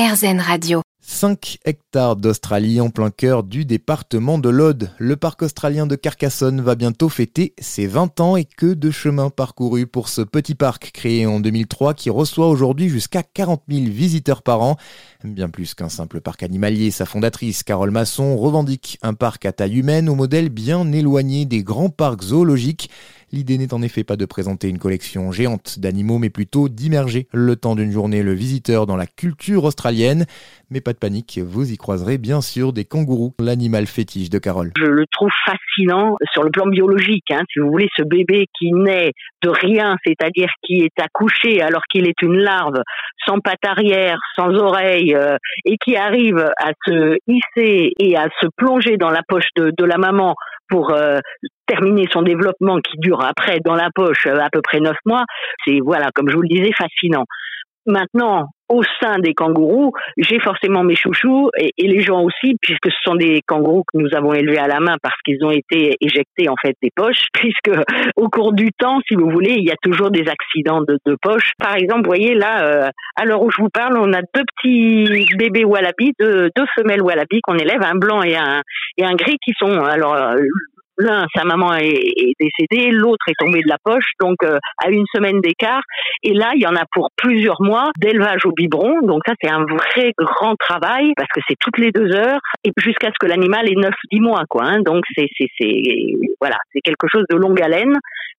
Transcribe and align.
RZN 0.00 0.40
Radio. 0.40 0.80
5 1.02 1.58
hectares 1.66 2.16
d'Australie 2.16 2.80
en 2.80 2.88
plein 2.88 3.10
cœur 3.10 3.42
du 3.42 3.66
département 3.66 4.38
de 4.38 4.48
l'Aude. 4.48 4.92
Le 4.96 5.16
parc 5.16 5.42
australien 5.42 5.86
de 5.86 5.94
Carcassonne 5.94 6.62
va 6.62 6.74
bientôt 6.74 7.10
fêter 7.10 7.52
ses 7.58 7.86
20 7.86 8.20
ans 8.20 8.36
et 8.36 8.46
que 8.46 8.72
de 8.72 8.90
chemin 8.90 9.28
parcouru 9.28 9.86
pour 9.86 10.08
ce 10.08 10.22
petit 10.22 10.54
parc 10.54 10.92
créé 10.92 11.26
en 11.26 11.38
2003 11.38 11.92
qui 11.92 12.08
reçoit 12.08 12.48
aujourd'hui 12.48 12.88
jusqu'à 12.88 13.22
40 13.22 13.64
000 13.68 13.90
visiteurs 13.90 14.40
par 14.40 14.62
an. 14.62 14.76
Bien 15.22 15.50
plus 15.50 15.74
qu'un 15.74 15.90
simple 15.90 16.22
parc 16.22 16.44
animalier, 16.44 16.90
sa 16.90 17.04
fondatrice 17.04 17.62
Carole 17.62 17.90
Masson 17.90 18.38
revendique 18.38 18.98
un 19.02 19.12
parc 19.12 19.44
à 19.44 19.52
taille 19.52 19.80
humaine 19.80 20.08
au 20.08 20.14
modèle 20.14 20.48
bien 20.48 20.90
éloigné 20.92 21.44
des 21.44 21.62
grands 21.62 21.90
parcs 21.90 22.22
zoologiques. 22.22 22.88
L'idée 23.32 23.58
n'est 23.58 23.72
en 23.72 23.82
effet 23.82 24.02
pas 24.02 24.16
de 24.16 24.24
présenter 24.24 24.68
une 24.68 24.78
collection 24.78 25.30
géante 25.30 25.78
d'animaux, 25.78 26.18
mais 26.18 26.30
plutôt 26.30 26.68
d'immerger 26.68 27.28
le 27.32 27.54
temps 27.54 27.76
d'une 27.76 27.92
journée 27.92 28.24
le 28.24 28.32
visiteur 28.32 28.86
dans 28.86 28.96
la 28.96 29.06
culture 29.06 29.62
australienne. 29.62 30.26
Mais 30.70 30.80
pas 30.80 30.92
de 30.92 30.98
panique, 30.98 31.38
vous 31.38 31.72
y 31.72 31.76
croiserez 31.76 32.18
bien 32.18 32.40
sûr 32.40 32.72
des 32.72 32.84
kangourous, 32.84 33.34
l'animal 33.38 33.86
fétiche 33.86 34.30
de 34.30 34.38
Carole. 34.38 34.72
Je 34.76 34.84
le 34.84 35.04
trouve 35.12 35.30
fascinant 35.44 36.16
sur 36.32 36.42
le 36.42 36.50
plan 36.50 36.66
biologique. 36.66 37.30
Hein, 37.30 37.42
si 37.52 37.60
vous 37.60 37.70
voulez, 37.70 37.88
ce 37.96 38.02
bébé 38.02 38.46
qui 38.58 38.72
naît 38.72 39.12
de 39.42 39.48
rien, 39.48 39.96
c'est-à-dire 40.04 40.48
qui 40.64 40.82
est 40.82 41.00
accouché 41.00 41.62
alors 41.62 41.82
qu'il 41.88 42.08
est 42.08 42.22
une 42.22 42.36
larve, 42.36 42.82
sans 43.26 43.38
patte 43.38 43.64
arrière, 43.64 44.18
sans 44.34 44.52
oreille, 44.56 45.14
euh, 45.14 45.36
et 45.64 45.76
qui 45.84 45.94
arrive 45.94 46.50
à 46.58 46.72
se 46.84 47.16
hisser 47.28 47.92
et 47.96 48.16
à 48.16 48.26
se 48.40 48.48
plonger 48.56 48.96
dans 48.96 49.10
la 49.10 49.22
poche 49.28 49.48
de, 49.56 49.72
de 49.76 49.84
la 49.84 49.98
maman 49.98 50.34
pour 50.68 50.92
euh, 50.92 51.18
terminer 51.70 52.06
son 52.12 52.22
développement 52.22 52.78
qui 52.80 52.98
dure 52.98 53.22
après 53.24 53.60
dans 53.64 53.74
la 53.74 53.90
poche 53.94 54.26
euh, 54.26 54.40
à 54.40 54.48
peu 54.50 54.60
près 54.62 54.80
neuf 54.80 54.96
mois, 55.06 55.24
c'est 55.64 55.78
voilà, 55.84 56.08
comme 56.14 56.28
je 56.28 56.34
vous 56.34 56.42
le 56.42 56.48
disais, 56.48 56.72
fascinant. 56.76 57.24
Maintenant, 57.86 58.48
au 58.68 58.82
sein 59.00 59.18
des 59.18 59.34
kangourous, 59.34 59.92
j'ai 60.16 60.38
forcément 60.38 60.84
mes 60.84 60.94
chouchous 60.94 61.50
et, 61.58 61.72
les 61.78 62.00
gens 62.02 62.22
aussi, 62.22 62.56
puisque 62.62 62.86
ce 62.86 62.98
sont 63.02 63.16
des 63.16 63.40
kangourous 63.46 63.82
que 63.92 63.98
nous 63.98 64.14
avons 64.14 64.32
élevés 64.32 64.58
à 64.58 64.68
la 64.68 64.78
main 64.80 64.96
parce 65.02 65.16
qu'ils 65.24 65.44
ont 65.44 65.50
été 65.50 65.96
éjectés 66.00 66.48
en 66.48 66.54
fait 66.60 66.74
des 66.82 66.90
poches, 66.94 67.26
puisque 67.32 67.70
au 68.16 68.28
cours 68.28 68.52
du 68.52 68.70
temps, 68.78 69.00
si 69.08 69.16
vous 69.16 69.28
voulez, 69.28 69.54
il 69.56 69.64
y 69.64 69.72
a 69.72 69.76
toujours 69.82 70.10
des 70.10 70.24
accidents 70.28 70.82
de, 70.82 70.98
de 71.04 71.16
poches. 71.20 71.52
Par 71.58 71.74
exemple, 71.74 72.02
vous 72.02 72.10
voyez 72.10 72.34
là, 72.34 72.64
euh, 72.64 72.90
à 73.16 73.24
l'heure 73.24 73.42
où 73.42 73.50
je 73.50 73.60
vous 73.60 73.70
parle, 73.70 73.98
on 73.98 74.12
a 74.12 74.20
deux 74.20 74.44
petits 74.56 75.26
bébés 75.36 75.64
wallabies, 75.64 76.12
deux, 76.20 76.50
deux 76.54 76.66
femelles 76.76 77.02
wallabies 77.02 77.40
qu'on 77.42 77.56
élève, 77.56 77.82
un 77.82 77.96
blanc 77.96 78.22
et 78.22 78.36
un 78.36 78.62
et 78.98 79.04
un 79.04 79.14
gris 79.14 79.38
qui 79.42 79.52
sont 79.58 79.80
alors 79.80 80.14
l'un, 81.00 81.26
sa 81.34 81.44
maman 81.44 81.74
est, 81.74 82.34
décédée, 82.38 82.90
l'autre 82.90 83.24
est 83.28 83.38
tombé 83.38 83.60
de 83.60 83.68
la 83.68 83.78
poche, 83.82 84.12
donc 84.20 84.36
euh, 84.44 84.58
à 84.82 84.90
une 84.90 85.04
semaine 85.14 85.40
d'écart. 85.40 85.82
Et 86.22 86.32
là, 86.32 86.52
il 86.54 86.62
y 86.62 86.66
en 86.66 86.76
a 86.76 86.84
pour 86.92 87.08
plusieurs 87.16 87.60
mois 87.60 87.90
d'élevage 87.98 88.46
au 88.46 88.52
biberon. 88.52 89.00
Donc 89.02 89.22
ça, 89.26 89.34
c'est 89.42 89.50
un 89.50 89.64
vrai 89.64 90.12
grand 90.16 90.54
travail 90.56 91.12
parce 91.16 91.28
que 91.34 91.40
c'est 91.48 91.56
toutes 91.58 91.78
les 91.78 91.90
deux 91.90 92.14
heures 92.14 92.40
et 92.64 92.72
jusqu'à 92.78 93.08
ce 93.08 93.18
que 93.18 93.26
l'animal 93.26 93.68
ait 93.68 93.74
9-10 93.74 94.20
mois, 94.20 94.44
quoi. 94.48 94.64
Hein. 94.64 94.80
Donc 94.80 95.04
c'est 95.16 95.28
c'est 95.36 95.48
c'est 95.58 95.82
voilà, 96.40 96.56
c'est 96.72 96.80
quelque 96.80 97.08
chose 97.08 97.24
de 97.30 97.36
longue 97.36 97.60
haleine, 97.60 97.96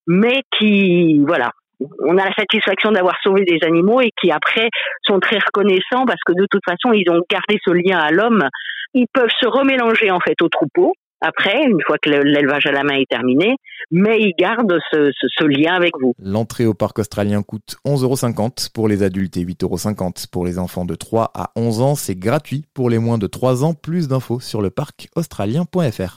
mais 0.08 0.42
qui 0.58 1.20
voilà, 1.26 1.52
on 2.00 2.18
a 2.18 2.26
la 2.26 2.34
satisfaction 2.34 2.92
d'avoir 2.92 3.16
sauvé 3.24 3.44
des 3.44 3.60
animaux 3.66 4.02
et 4.02 4.12
qui 4.20 4.32
après 4.32 4.70
sont 5.04 5.20
très 5.20 5.38
reconnaissants 5.38 6.06
parce 6.06 6.22
que 6.26 6.34
de 6.34 6.46
toute 6.50 6.64
façon 6.66 6.94
ils 6.94 7.10
ont 7.10 7.22
gardé 7.30 7.58
ce 7.64 7.72
lien 7.72 8.00
à 8.00 8.12
l'homme. 8.12 8.48
Ils 8.94 9.08
peuvent 9.14 9.32
se 9.40 9.48
remélanger 9.48 10.12
en 10.12 10.20
fait 10.20 10.42
au 10.42 10.50
troupeau 10.50 10.94
après, 11.22 11.64
une 11.64 11.80
fois 11.86 11.98
que 12.02 12.10
l'élevage 12.10 12.66
à 12.66 12.72
la 12.72 12.84
main 12.84 12.96
est 12.96 13.10
terminé, 13.10 13.56
mais 13.92 14.20
ils 14.20 14.34
gardent 14.38 14.80
ce, 14.92 15.44
lien 15.46 15.74
avec 15.74 15.92
vous. 16.02 16.16
L'entrée 16.20 16.66
au 16.66 16.74
parc 16.74 17.00
australien 17.00 17.44
coûte 17.44 17.76
11,50 17.86 18.04
euros 18.04 18.50
pour 18.74 18.88
les 18.88 19.04
adultes 19.04 19.38
et 19.38 19.46
8,50 19.46 19.64
euros 19.64 20.12
pour 20.32 20.46
les 20.46 20.58
enfants 20.58 20.86
de 20.86 20.96
3 20.96 21.32
à 21.36 21.52
11 21.56 21.82
ans. 21.82 21.96
C'est 21.96 22.16
gratuit 22.16 22.66
pour 22.74 22.90
les 22.90 22.98
moins 22.98 23.18
de 23.18 23.28
3 23.28 23.64
ans. 23.64 23.74
Plus 23.74 24.08
d'infos 24.08 24.40
sur 24.40 24.62
le 24.62 24.72
parc 24.72 25.10
australien.fr. 25.16 26.10